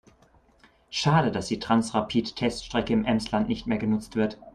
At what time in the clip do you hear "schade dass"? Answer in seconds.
0.89-1.45